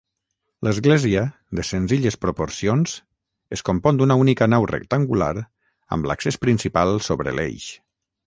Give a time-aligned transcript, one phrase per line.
[0.67, 1.25] L'església,
[1.59, 2.95] de senzilles proporcions,
[3.57, 5.31] es compon d'una única nau rectangular
[5.97, 7.69] amb l'accés principal sobre l'eix.